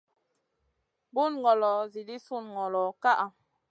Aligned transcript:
Bun 1.13 1.31
ngolo 1.41 1.71
edii 2.01 2.21
sun 2.27 2.43
ngolo 2.53 2.83
ka 3.01 3.11
ʼa. 3.17 3.27